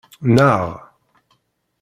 Nnaɣ. 0.29 0.67